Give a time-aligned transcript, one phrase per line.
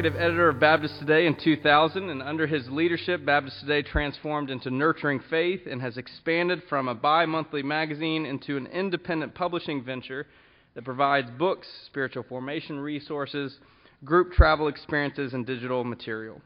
[0.00, 4.70] executive editor of Baptists Today in 2000, and under his leadership, Baptists Today transformed into
[4.70, 10.26] Nurturing Faith and has expanded from a bi monthly magazine into an independent publishing venture
[10.74, 13.58] that provides books, spiritual formation resources,
[14.02, 16.40] group travel experiences, and digital material.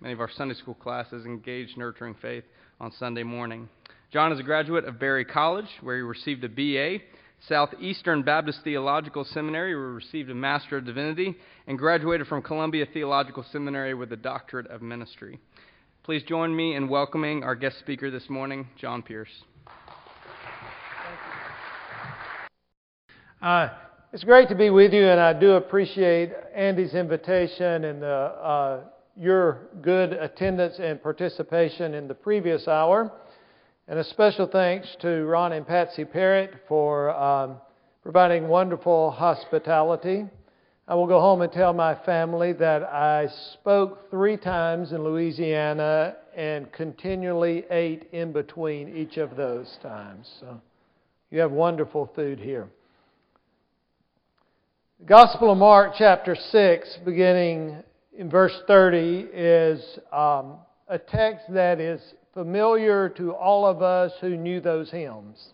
[0.00, 2.44] Many of our Sunday school classes engage Nurturing Faith
[2.78, 3.68] on Sunday morning.
[4.12, 7.02] John is a graduate of Berry College, where he received a BA
[7.48, 12.86] Southeastern Baptist Theological Seminary, where he received a Master of Divinity, and graduated from Columbia
[12.92, 15.40] Theological Seminary with a Doctorate of Ministry.
[16.04, 19.28] Please join me in welcoming our guest speaker this morning, John Pierce.
[23.40, 23.70] Uh,
[24.12, 28.80] it's great to be with you, and I do appreciate Andy's invitation and the, uh,
[29.16, 33.10] your good attendance and participation in the previous hour.
[33.88, 37.56] And a special thanks to Ron and Patsy Parrott for um,
[38.04, 40.24] providing wonderful hospitality.
[40.86, 46.14] I will go home and tell my family that I spoke three times in Louisiana
[46.36, 50.30] and continually ate in between each of those times.
[50.38, 50.60] So
[51.32, 52.68] you have wonderful food here.
[55.00, 57.82] The Gospel of Mark, chapter 6, beginning
[58.16, 62.00] in verse 30, is um, a text that is
[62.34, 65.52] familiar to all of us who knew those hymns.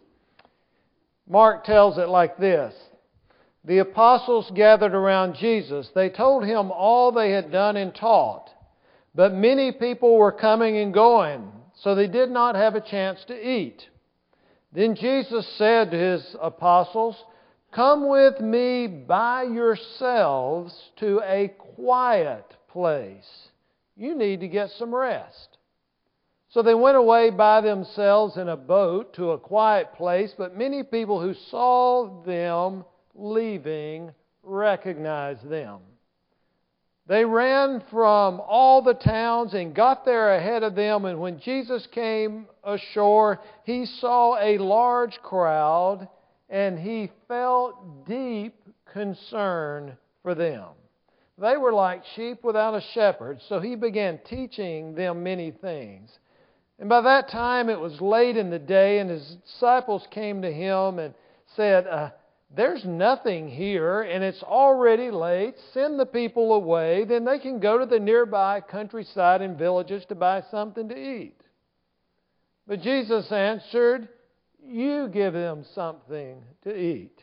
[1.29, 2.75] Mark tells it like this
[3.65, 5.89] The apostles gathered around Jesus.
[5.95, 8.51] They told him all they had done and taught,
[9.15, 11.51] but many people were coming and going,
[11.83, 13.89] so they did not have a chance to eat.
[14.73, 17.17] Then Jesus said to his apostles,
[17.73, 23.49] Come with me by yourselves to a quiet place.
[23.97, 25.48] You need to get some rest.
[26.51, 30.83] So they went away by themselves in a boat to a quiet place, but many
[30.83, 35.81] people who saw them leaving recognized them.
[37.07, 41.87] They ran from all the towns and got there ahead of them, and when Jesus
[41.87, 46.09] came ashore, he saw a large crowd
[46.51, 48.55] and he felt deep
[48.93, 50.67] concern for them.
[51.39, 56.11] They were like sheep without a shepherd, so he began teaching them many things.
[56.79, 60.53] And by that time it was late in the day, and his disciples came to
[60.53, 61.13] him and
[61.57, 62.11] said, uh,
[62.55, 65.55] There's nothing here, and it's already late.
[65.75, 70.15] Send the people away, then they can go to the nearby countryside and villages to
[70.15, 71.41] buy something to eat.
[72.69, 74.09] But Jesus answered,
[74.63, 77.19] You give them something to eat.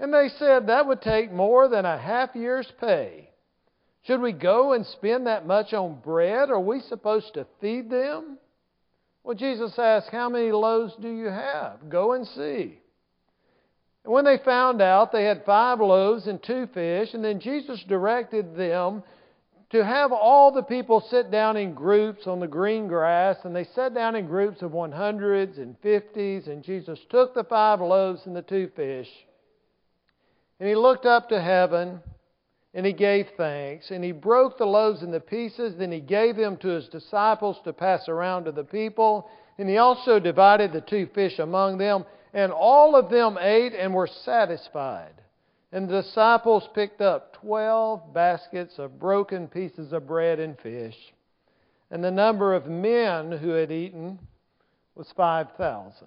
[0.00, 3.30] And they said, That would take more than a half year's pay.
[4.02, 6.50] Should we go and spend that much on bread?
[6.50, 8.38] Are we supposed to feed them?
[9.28, 11.90] Well, Jesus asked, How many loaves do you have?
[11.90, 12.80] Go and see.
[14.02, 17.84] And when they found out, they had five loaves and two fish, and then Jesus
[17.86, 19.02] directed them
[19.68, 23.64] to have all the people sit down in groups on the green grass, and they
[23.64, 28.34] sat down in groups of 100s and 50s, and Jesus took the five loaves and
[28.34, 29.10] the two fish,
[30.58, 32.00] and he looked up to heaven
[32.74, 33.90] and he gave thanks.
[33.90, 35.74] And he broke the loaves into pieces.
[35.76, 39.28] Then he gave them to his disciples to pass around to the people.
[39.58, 42.04] And he also divided the two fish among them.
[42.34, 45.14] And all of them ate and were satisfied.
[45.72, 50.96] And the disciples picked up twelve baskets of broken pieces of bread and fish.
[51.90, 54.18] And the number of men who had eaten
[54.94, 56.06] was 5,000.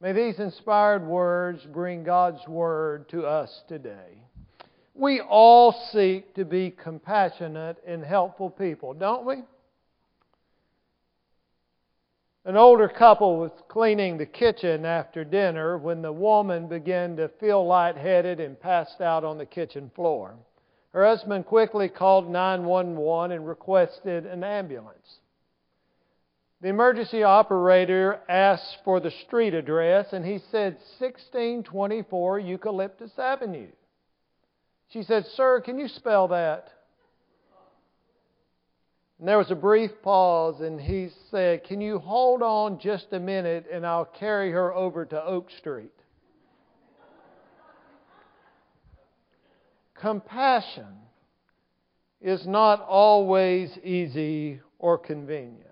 [0.00, 4.25] May these inspired words bring God's word to us today.
[4.98, 9.42] We all seek to be compassionate and helpful people, don't we?
[12.46, 17.66] An older couple was cleaning the kitchen after dinner when the woman began to feel
[17.66, 20.36] lightheaded and passed out on the kitchen floor.
[20.92, 25.18] Her husband quickly called 911 and requested an ambulance.
[26.62, 33.68] The emergency operator asked for the street address and he said 1624 Eucalyptus Avenue.
[34.88, 36.68] She said, Sir, can you spell that?
[39.18, 43.20] And there was a brief pause, and he said, Can you hold on just a
[43.20, 45.90] minute and I'll carry her over to Oak Street?
[49.94, 50.84] Compassion
[52.20, 55.62] is not always easy or convenient.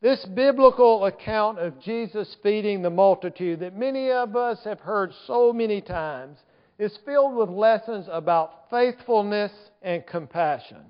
[0.00, 5.52] This biblical account of Jesus feeding the multitude that many of us have heard so
[5.52, 6.38] many times
[6.78, 9.52] is filled with lessons about faithfulness
[9.82, 10.84] and compassion.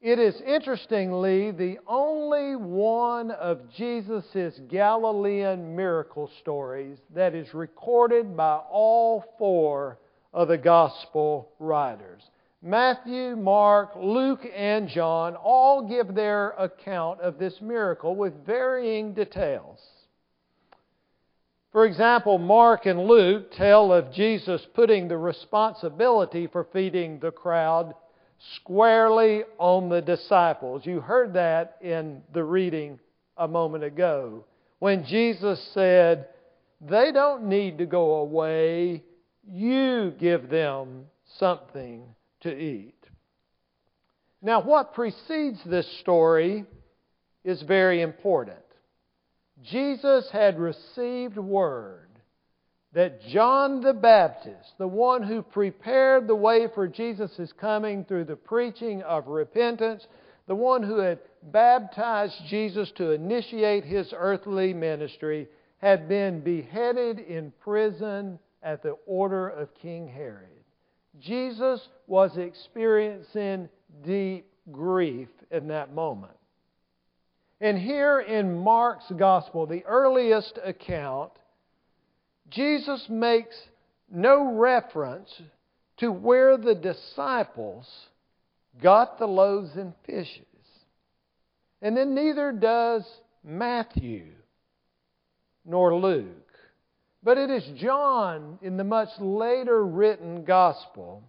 [0.00, 8.56] It is interestingly the only one of Jesus' Galilean miracle stories that is recorded by
[8.70, 9.98] all four
[10.32, 12.22] of the gospel writers.
[12.62, 19.80] Matthew, Mark, Luke, and John all give their account of this miracle with varying details.
[21.72, 27.94] For example, Mark and Luke tell of Jesus putting the responsibility for feeding the crowd
[28.56, 30.84] squarely on the disciples.
[30.84, 32.98] You heard that in the reading
[33.36, 34.46] a moment ago
[34.80, 36.26] when Jesus said,
[36.80, 39.04] They don't need to go away,
[39.48, 41.04] you give them
[41.38, 42.02] something
[42.40, 42.94] to eat.
[44.42, 46.64] Now, what precedes this story
[47.44, 48.58] is very important.
[49.62, 52.08] Jesus had received word
[52.92, 58.36] that John the Baptist, the one who prepared the way for Jesus' coming through the
[58.36, 60.06] preaching of repentance,
[60.48, 61.20] the one who had
[61.52, 65.48] baptized Jesus to initiate his earthly ministry,
[65.78, 70.48] had been beheaded in prison at the order of King Herod.
[71.20, 73.68] Jesus was experiencing
[74.04, 76.32] deep grief in that moment.
[77.60, 81.32] And here in Mark's Gospel, the earliest account,
[82.48, 83.54] Jesus makes
[84.10, 85.30] no reference
[85.98, 87.86] to where the disciples
[88.82, 90.46] got the loaves and fishes.
[91.82, 93.04] And then neither does
[93.44, 94.26] Matthew
[95.64, 96.26] nor Luke.
[97.22, 101.22] But it is John in the much later written gospel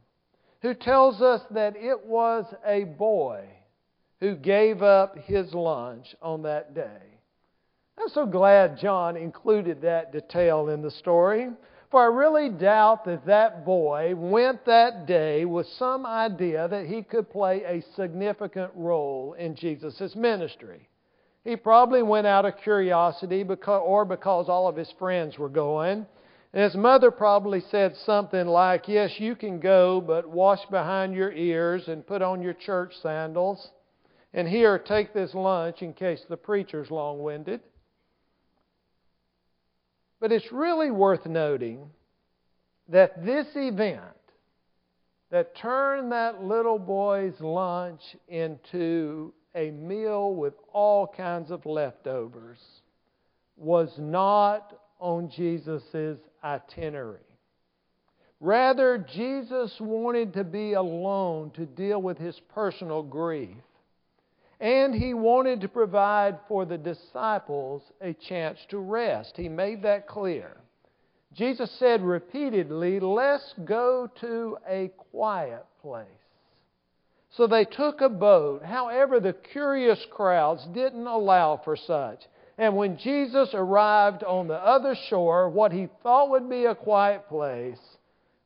[0.62, 3.46] who tells us that it was a boy
[4.22, 7.02] who gave up his lunch on that day.
[8.00, 11.50] I'm so glad John included that detail in the story,
[11.90, 17.02] for I really doubt that that boy went that day with some idea that he
[17.02, 20.88] could play a significant role in Jesus' ministry.
[21.44, 26.06] He probably went out of curiosity because, or because all of his friends were going.
[26.54, 31.32] And his mother probably said something like, Yes, you can go, but wash behind your
[31.32, 33.72] ears and put on your church sandals.
[34.34, 37.62] And here, take this lunch in case the preacher's long winded.
[40.20, 41.90] But it's really worth noting
[42.88, 44.04] that this event
[45.32, 52.60] that turned that little boy's lunch into a meal with all kinds of leftovers
[53.58, 57.20] was not on Jesus' itinerary.
[58.40, 63.56] Rather, Jesus wanted to be alone to deal with his personal grief.
[64.62, 69.34] And he wanted to provide for the disciples a chance to rest.
[69.36, 70.56] He made that clear.
[71.34, 76.08] Jesus said repeatedly, Let's go to a quiet place.
[77.32, 78.64] So they took a boat.
[78.64, 82.22] However, the curious crowds didn't allow for such.
[82.58, 87.28] And when Jesus arrived on the other shore, what he thought would be a quiet
[87.30, 87.80] place,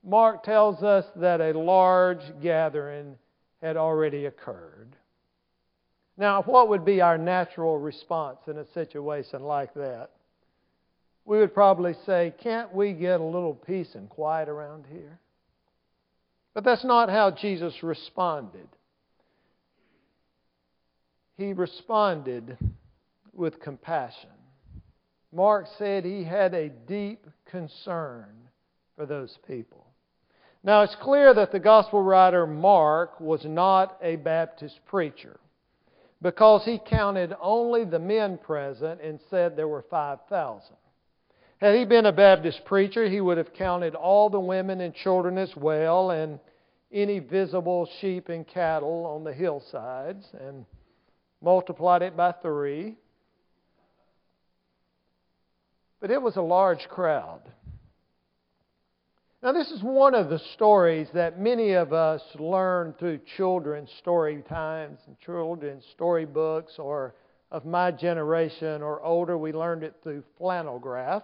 [0.02, 3.18] Mark tells us that a large gathering
[3.62, 4.95] had already occurred.
[6.18, 10.12] Now, what would be our natural response in a situation like that?
[11.26, 15.20] We would probably say, Can't we get a little peace and quiet around here?
[16.54, 18.68] But that's not how Jesus responded.
[21.38, 22.58] He responded
[23.34, 24.30] with compassion.
[25.34, 28.30] Mark said he had a deep concern
[28.96, 29.86] for those people.
[30.64, 35.38] Now, it's clear that the gospel writer Mark was not a Baptist preacher
[36.22, 40.76] because he counted only the men present and said there were 5,000.
[41.58, 45.38] Had he been a Baptist preacher, he would have counted all the women and children
[45.38, 46.40] as well and
[46.92, 50.66] any visible sheep and cattle on the hillsides and
[51.42, 52.98] multiplied it by three.
[56.00, 57.42] But it was a large crowd.
[59.46, 64.42] Now, this is one of the stories that many of us learn through children's story
[64.50, 67.14] times and children's storybooks, or
[67.52, 71.22] of my generation or older, we learned it through flannel graph.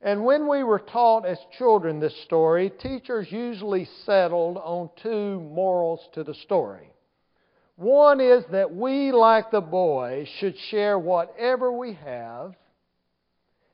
[0.00, 6.08] And when we were taught as children this story, teachers usually settled on two morals
[6.12, 6.92] to the story.
[7.74, 12.54] One is that we, like the boy, should share whatever we have.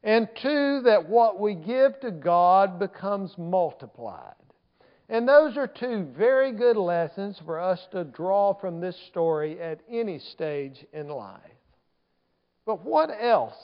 [0.05, 4.35] And two, that what we give to God becomes multiplied.
[5.09, 9.81] And those are two very good lessons for us to draw from this story at
[9.91, 11.41] any stage in life.
[12.67, 13.57] But what else?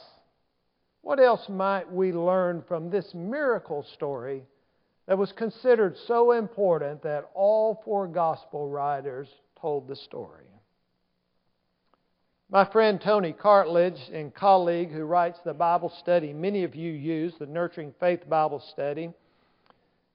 [1.03, 4.43] What else might we learn from this miracle story
[5.07, 9.29] that was considered so important that all four gospel writers
[9.61, 10.50] told the story?
[12.53, 17.33] My friend Tony Cartledge and colleague who writes the Bible study many of you use,
[17.39, 19.13] the Nurturing Faith Bible Study,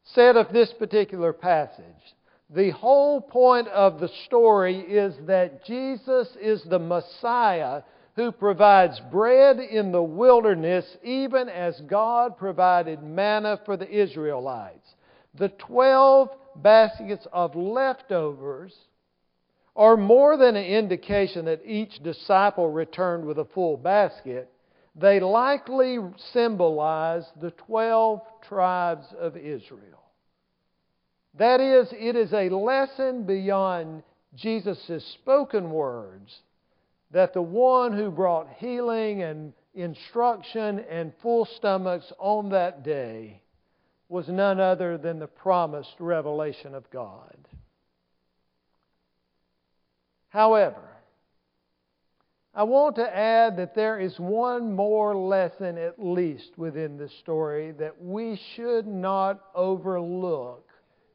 [0.04, 2.15] said of this particular passage
[2.50, 7.84] the whole point of the story is that Jesus is the Messiah
[8.15, 14.94] who provides bread in the wilderness, even as God provided manna for the Israelites.
[15.34, 18.74] The 12 baskets of leftovers
[19.75, 24.50] are more than an indication that each disciple returned with a full basket.
[24.96, 26.00] They likely
[26.32, 30.03] symbolize the 12 tribes of Israel.
[31.38, 34.03] That is, it is a lesson beyond
[34.36, 36.39] Jesus' spoken words
[37.12, 43.41] that the one who brought healing and instruction and full stomachs on that day
[44.08, 47.36] was none other than the promised revelation of God.
[50.36, 50.84] However,
[52.54, 57.72] I want to add that there is one more lesson, at least, within this story
[57.80, 60.70] that we should not overlook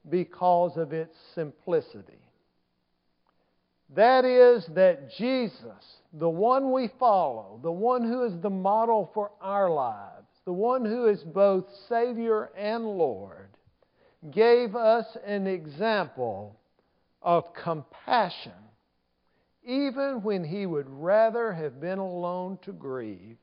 [0.08, 2.24] because of its simplicity.
[3.94, 9.32] That is, that Jesus, the one we follow, the one who is the model for
[9.42, 13.50] our lives, the one who is both Savior and Lord,
[14.30, 16.58] gave us an example
[17.20, 18.52] of compassion,
[19.64, 23.38] even when he would rather have been alone to grieve,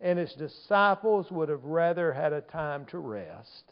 [0.00, 3.64] and his disciples would have rather had a time to rest.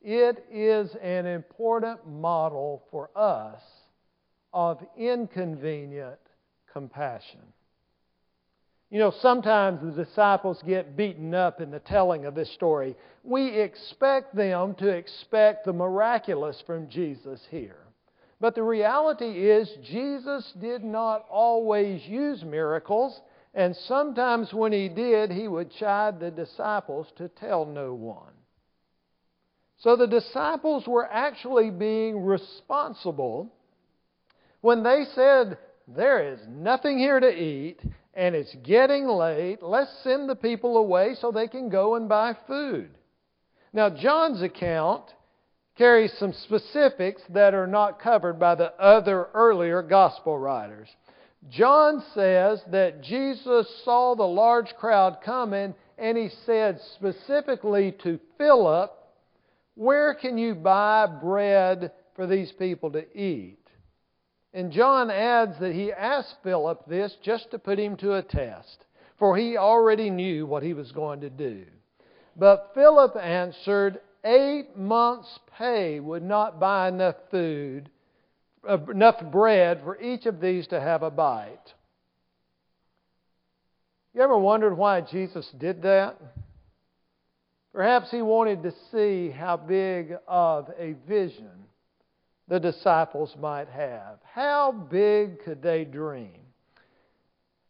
[0.00, 3.62] It is an important model for us
[4.52, 6.18] of inconvenient
[6.72, 7.40] compassion.
[8.90, 12.94] You know, sometimes the disciples get beaten up in the telling of this story.
[13.24, 17.78] We expect them to expect the miraculous from Jesus here.
[18.42, 23.20] But the reality is, Jesus did not always use miracles,
[23.54, 28.32] and sometimes when he did, he would chide the disciples to tell no one.
[29.78, 33.54] So the disciples were actually being responsible
[34.60, 35.56] when they said,
[35.86, 37.78] There is nothing here to eat,
[38.12, 39.62] and it's getting late.
[39.62, 42.90] Let's send the people away so they can go and buy food.
[43.72, 45.04] Now, John's account
[45.76, 50.88] carries some specifics that are not covered by the other earlier gospel writers.
[51.50, 58.92] John says that Jesus saw the large crowd coming, and he said specifically to Philip,
[59.74, 63.58] where can you buy bread for these people to eat?
[64.54, 68.84] And John adds that he asked Philip this just to put him to a test,
[69.18, 71.64] for he already knew what he was going to do.
[72.36, 77.90] But Philip answered, Eight months' pay would not buy enough food,
[78.68, 81.74] uh, enough bread for each of these to have a bite.
[84.14, 86.20] You ever wondered why Jesus did that?
[87.72, 91.50] Perhaps he wanted to see how big of a vision
[92.46, 94.18] the disciples might have.
[94.30, 96.38] How big could they dream?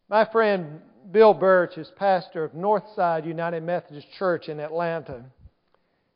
[0.09, 0.81] My friend
[1.13, 5.25] Bill Birch is pastor of Northside United Methodist Church in Atlanta.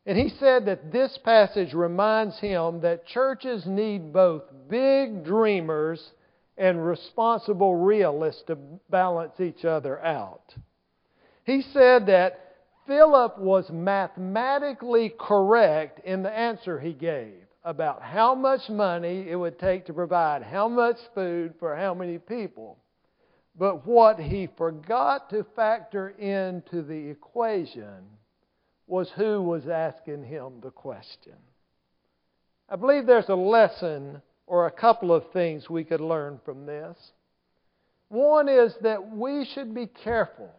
[0.07, 6.13] And he said that this passage reminds him that churches need both big dreamers
[6.57, 8.57] and responsible realists to
[8.89, 10.55] balance each other out.
[11.43, 12.55] He said that
[12.87, 19.59] Philip was mathematically correct in the answer he gave about how much money it would
[19.59, 22.77] take to provide how much food for how many people.
[23.59, 28.05] But what he forgot to factor into the equation
[28.87, 31.35] was who was asking him the question.
[32.69, 36.97] I believe there's a lesson or a couple of things we could learn from this.
[38.09, 40.53] One is that we should be careful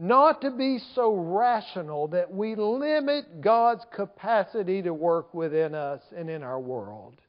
[0.00, 6.30] not to be so rational that we limit God's capacity to work within us and
[6.30, 7.20] in our world.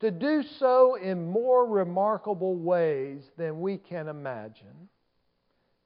[0.00, 4.88] To do so in more remarkable ways than we can imagine.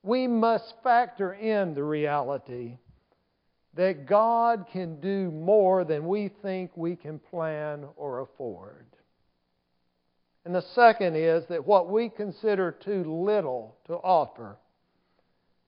[0.04, 2.78] We must factor in the reality
[3.75, 8.87] that God can do more than we think we can plan or afford.
[10.45, 14.57] And the second is that what we consider too little to offer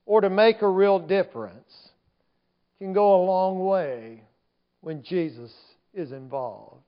[0.07, 1.91] or to make a real difference
[2.79, 4.23] can go a long way
[4.81, 5.53] when Jesus
[5.95, 6.83] is involved.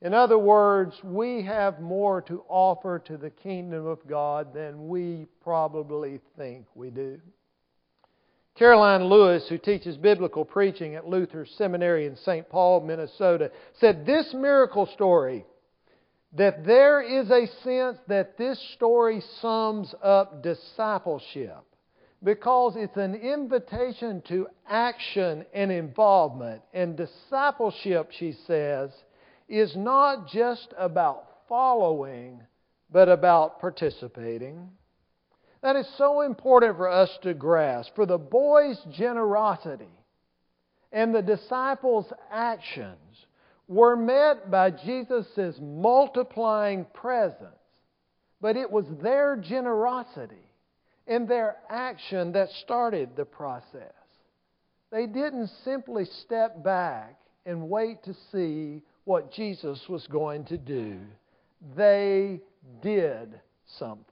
[0.00, 5.26] In other words, we have more to offer to the kingdom of God than we
[5.42, 7.20] probably think we do.
[8.58, 12.48] Karoline Lewis, who teaches biblical preaching at Luther Seminary in St.
[12.48, 15.46] Paul, Minnesota, said this miracle story
[16.34, 21.64] that there is a sense that this story sums up discipleship
[22.22, 26.62] because it's an invitation to action and involvement.
[26.72, 28.90] And discipleship, she says,
[29.48, 32.40] is not just about following,
[32.90, 34.70] but about participating.
[35.62, 37.94] That is so important for us to grasp.
[37.94, 39.84] For the boy's generosity
[40.90, 43.26] and the disciples' actions
[43.68, 47.46] were met by Jesus' multiplying presence,
[48.40, 50.34] but it was their generosity
[51.06, 53.92] and their action that started the process.
[54.90, 61.00] They didn't simply step back and wait to see what Jesus was going to do.
[61.76, 62.40] They
[62.82, 63.40] did
[63.78, 64.11] something.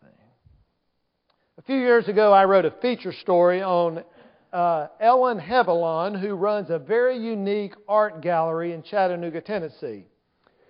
[1.60, 4.02] A few years ago, I wrote a feature story on
[4.50, 10.06] uh, Ellen Hevelon, who runs a very unique art gallery in Chattanooga, Tennessee.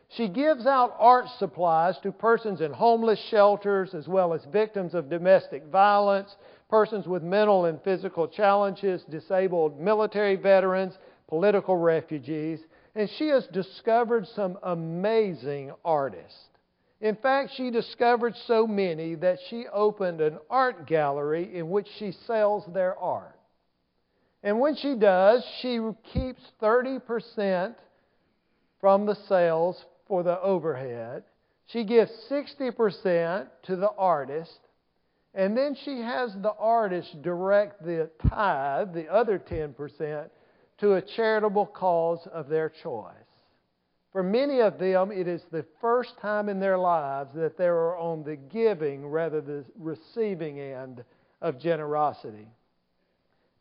[0.08, 5.08] She gives out art supplies to persons in homeless shelters, as well as victims of
[5.08, 6.34] domestic violence,
[6.68, 12.58] persons with mental and physical challenges, disabled military veterans, political refugees,
[12.96, 16.49] and she has discovered some amazing artists.
[17.00, 22.12] In fact, she discovered so many that she opened an art gallery in which she
[22.26, 23.38] sells their art.
[24.42, 25.80] And when she does, she
[26.12, 27.74] keeps 30%
[28.80, 31.24] from the sales for the overhead.
[31.66, 34.58] She gives 60% to the artist.
[35.34, 40.28] And then she has the artist direct the tithe, the other 10%,
[40.78, 43.14] to a charitable cause of their choice.
[44.12, 47.96] For many of them, it is the first time in their lives that they are
[47.96, 51.04] on the giving rather than the receiving end
[51.40, 52.48] of generosity.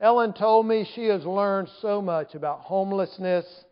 [0.01, 3.65] Ellen told me she has learned so much about homelessness,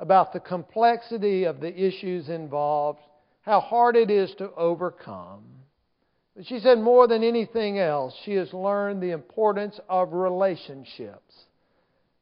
[0.00, 3.00] about the complexity of the issues involved,
[3.42, 5.44] how hard it is to overcome.
[6.36, 11.46] But she said more than anything else, she has learned the importance of relationships.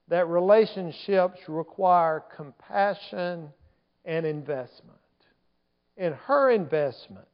[0.08, 3.48] That relationships require compassion
[4.06, 4.98] and investment.
[5.98, 7.26] And her investment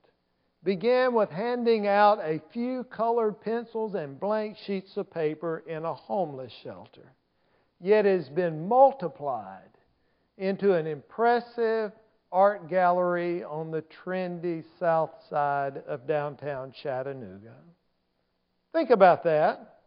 [0.65, 5.95] began with handing out a few colored pencils and blank sheets of paper in a
[5.95, 7.13] homeless shelter.
[7.81, 9.71] Yet has been multiplied
[10.39, 11.93] into an impressive
[12.31, 17.55] art gallery on the trendy south side of downtown Chattanooga.
[18.73, 19.81] Think about that.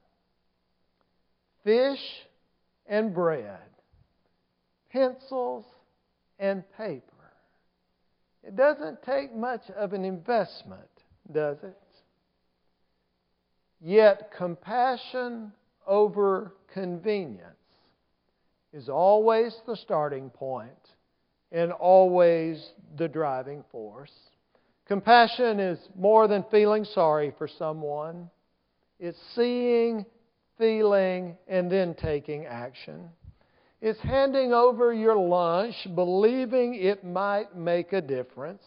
[1.64, 2.00] Fish
[2.86, 3.58] and bread,
[4.92, 5.66] pencils
[6.40, 7.14] and paper.
[8.44, 10.82] It doesn't take much of an investment,
[11.32, 11.78] does it?
[13.82, 15.52] Yet, compassion
[15.88, 17.56] over convenience
[18.74, 20.72] is always the starting point
[21.52, 24.12] and always the driving force.
[24.88, 28.30] Compassion is more than feeling sorry for someone,
[29.00, 30.06] it's seeing,
[30.58, 33.10] feeling, and then taking action.
[33.86, 38.64] It's handing over your lunch believing it might make a difference.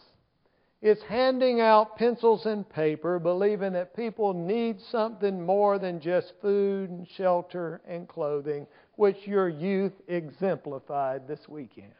[0.81, 6.89] It's handing out pencils and paper believing that people need something more than just food
[6.89, 11.91] and shelter and clothing, which your youth exemplified this weekend.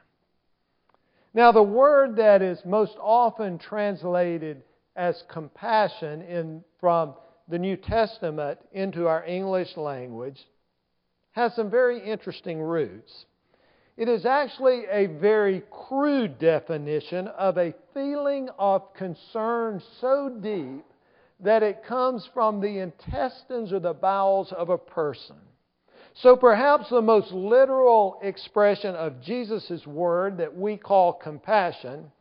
[1.34, 4.64] Now, the word that is most often translated
[4.96, 7.16] as compassion in, from
[7.50, 10.40] the New Testament into our English language
[11.40, 13.26] has some very interesting roots.
[13.96, 20.84] It is actually a very crude definition of a feeling of concern so deep
[21.40, 25.38] that it comes from the intestines or the bowels of a person.
[26.14, 32.12] So perhaps the most literal expression of Jesus' word that we call compassion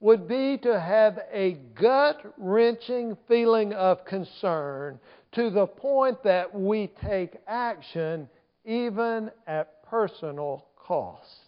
[0.00, 4.98] would be to have a gut wrenching feeling of concern
[5.32, 8.28] to the point that we take action
[8.64, 11.40] even at personal cost.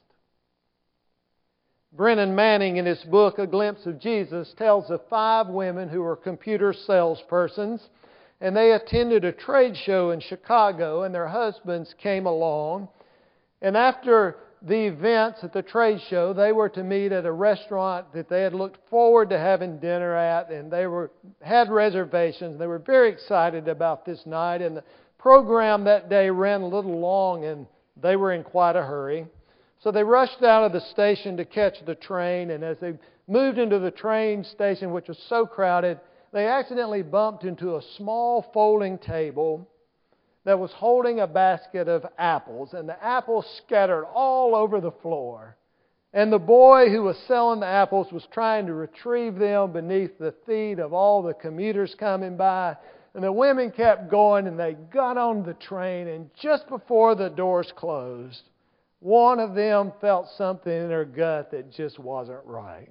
[1.92, 6.16] Brennan Manning, in his book, A Glimpse of Jesus, tells of five women who were
[6.16, 7.81] computer salespersons,
[8.40, 12.88] and they attended a trade show in Chicago, and their husbands came along.
[13.62, 18.12] And after the events at the trade show, they were to meet at a restaurant
[18.12, 22.59] that they had looked forward to having dinner at, and they were had reservations.
[22.59, 24.85] They were very excited about this night, and the
[25.26, 27.66] program that day ran a little long and
[28.00, 29.26] they were in quite a hurry.
[29.80, 32.92] So they rushed out of the station to catch the train, and as they
[33.26, 35.98] moved into the train station, which was so crowded,
[36.32, 39.68] they accidentally bumped into a small folding table
[40.44, 45.56] that was holding a basket of apples, and the apples scattered all over the floor.
[46.12, 50.34] And the boy who was selling the apples was trying to retrieve them beneath the
[50.46, 52.76] feet of all the commuters coming by.
[53.16, 57.31] And the women kept going, and they got on the train, and just before the
[57.31, 58.42] doors closed,
[59.00, 62.90] one of them felt something in her gut that just wasn't right.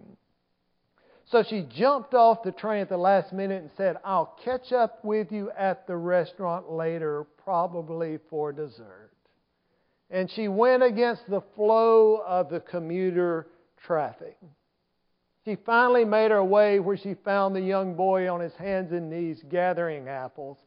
[1.25, 5.05] So she jumped off the train at the last minute and said, I'll catch up
[5.05, 9.11] with you at the restaurant later, probably for dessert.
[10.09, 13.45] And she went against the flow of the commuter
[13.85, 14.37] traffic.
[15.45, 19.11] She finally made her way where she found the young boy on his hands and
[19.11, 20.57] knees gathering apples.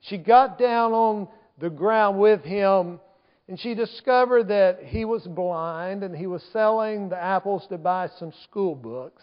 [0.00, 3.00] She got down on the ground with him
[3.48, 8.10] and she discovered that he was blind and he was selling the apples to buy
[8.18, 9.22] some school books.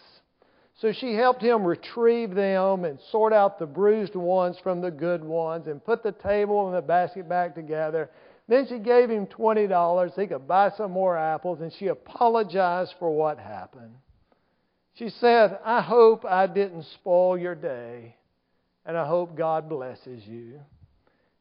[0.80, 5.22] So she helped him retrieve them and sort out the bruised ones from the good
[5.22, 8.10] ones and put the table and the basket back together.
[8.48, 13.14] Then she gave him $20 he could buy some more apples and she apologized for
[13.14, 13.94] what happened.
[14.94, 18.16] She said, I hope I didn't spoil your day
[18.86, 20.60] and I hope God blesses you.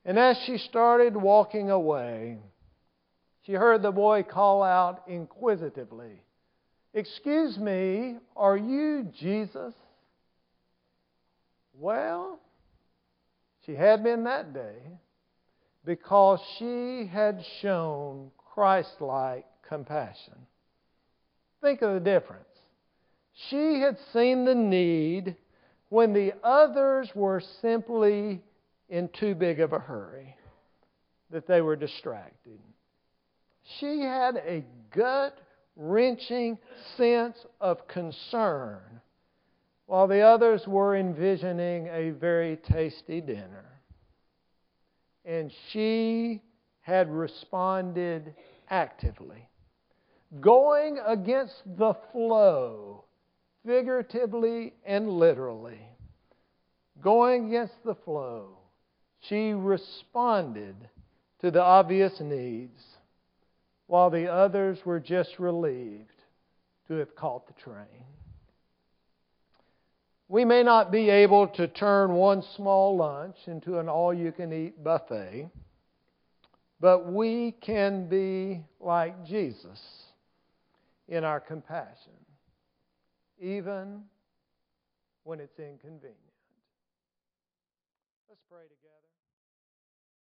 [0.05, 2.39] And as she started walking away,
[3.45, 6.21] she heard the boy call out inquisitively,
[6.95, 9.73] Excuse me, are you Jesus?
[11.73, 12.39] Well,
[13.65, 14.77] she had been that day
[15.85, 20.35] because she had shown Christ like compassion.
[21.61, 22.45] Think of the difference.
[23.49, 25.35] She had seen the need
[25.89, 28.41] when the others were simply
[28.89, 30.35] in too big of a hurry,
[31.29, 32.59] that they were distracted.
[33.63, 35.37] She had a gut
[35.75, 36.59] wrenching
[36.95, 39.01] sense of concern
[39.85, 43.65] while the others were envisioning a very tasty dinner.
[45.25, 46.41] And she
[46.81, 48.35] had responded
[48.69, 49.47] actively,
[50.39, 53.05] going against the flow,
[53.65, 55.79] figuratively and literally.
[57.01, 58.57] Going against the flow,
[59.21, 60.75] she responded
[61.41, 62.81] to the obvious needs
[63.87, 66.09] while the others were just relieved
[66.87, 68.05] to have caught the train.
[70.27, 74.51] We may not be able to turn one small lunch into an all you can
[74.51, 75.49] eat buffet,
[76.79, 79.79] but we can be like Jesus
[81.07, 82.13] in our compassion,
[83.43, 84.03] even
[85.23, 86.17] when it's inconvenient.
[88.29, 88.82] Let's pray together.